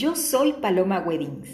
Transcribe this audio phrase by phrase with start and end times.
[0.00, 1.48] Yo soy Paloma Weddings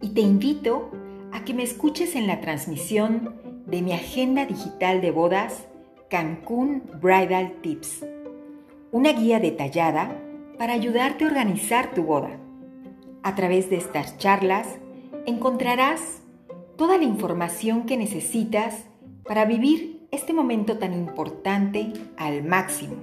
[0.00, 0.90] y te invito
[1.32, 3.34] a que me escuches en la transmisión
[3.66, 5.66] de mi agenda digital de bodas
[6.08, 8.06] Cancún Bridal Tips,
[8.92, 10.18] una guía detallada
[10.56, 12.38] para ayudarte a organizar tu boda.
[13.22, 14.68] A través de estas charlas
[15.26, 16.22] encontrarás
[16.76, 18.84] toda la información que necesitas
[19.24, 22.94] para vivir este momento tan importante al máximo.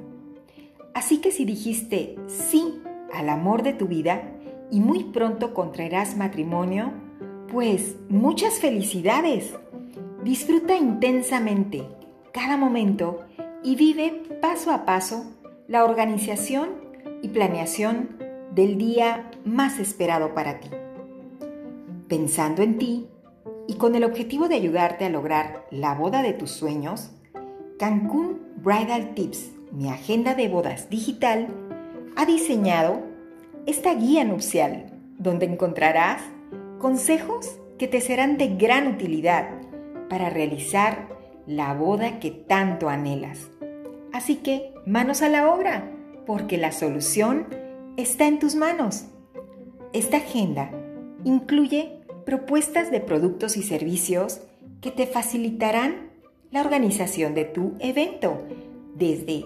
[0.94, 2.82] Así que si dijiste sí
[3.14, 4.24] al amor de tu vida
[4.72, 6.92] y muy pronto contraerás matrimonio,
[7.52, 9.54] pues muchas felicidades.
[10.24, 11.88] Disfruta intensamente
[12.32, 13.22] cada momento
[13.64, 15.26] y vive paso a paso
[15.68, 16.70] la organización
[17.22, 18.18] y planeación
[18.54, 20.70] del día más esperado para ti.
[22.08, 23.08] Pensando en ti
[23.68, 27.12] y con el objetivo de ayudarte a lograr la boda de tus sueños,
[27.80, 31.48] Cancún Bridal Tips, mi agenda de bodas digital,
[32.16, 33.02] ha diseñado
[33.66, 36.22] esta guía nupcial donde encontrarás
[36.80, 39.50] consejos que te serán de gran utilidad
[40.10, 41.10] para realizar
[41.48, 43.50] la boda que tanto anhelas.
[44.14, 45.92] Así que manos a la obra,
[46.26, 47.48] porque la solución
[47.98, 49.06] está en tus manos.
[49.94, 50.72] Esta agenda
[51.24, 54.42] incluye propuestas de productos y servicios
[54.82, 56.12] que te facilitarán
[56.52, 58.44] la organización de tu evento,
[58.96, 59.46] desde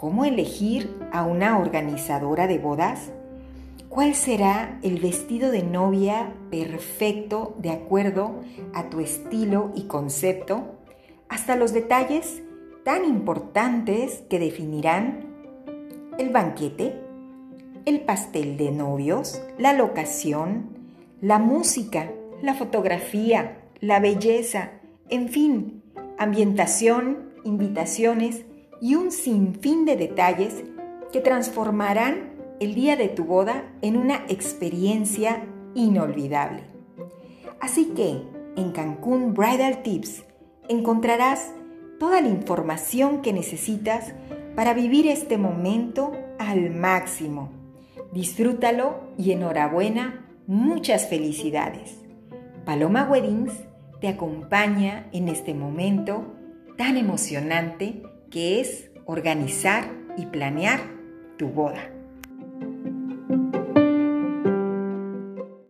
[0.00, 3.12] cómo elegir a una organizadora de bodas,
[3.90, 8.40] cuál será el vestido de novia perfecto de acuerdo
[8.72, 10.78] a tu estilo y concepto,
[11.28, 12.42] hasta los detalles
[12.82, 15.26] tan importantes que definirán
[16.16, 16.94] el banquete,
[17.84, 20.78] el pastel de novios, la locación,
[21.20, 24.70] la música, la fotografía, la belleza,
[25.10, 25.82] en fin,
[26.16, 28.46] ambientación, invitaciones
[28.80, 30.64] y un sinfín de detalles
[31.12, 36.64] que transformarán el día de tu boda en una experiencia inolvidable.
[37.60, 38.22] Así que
[38.56, 40.24] en Cancún Bridal Tips
[40.68, 41.52] encontrarás
[41.98, 44.14] toda la información que necesitas
[44.54, 47.50] para vivir este momento al máximo.
[48.12, 51.98] Disfrútalo y enhorabuena, muchas felicidades.
[52.64, 53.52] Paloma Weddings
[54.00, 56.34] te acompaña en este momento
[56.76, 60.80] tan emocionante que es organizar y planear
[61.36, 61.99] tu boda.